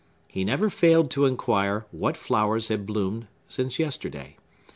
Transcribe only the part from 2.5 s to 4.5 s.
had bloomed since yesterday.